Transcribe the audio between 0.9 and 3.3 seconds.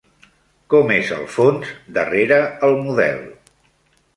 és el fons darrere el model?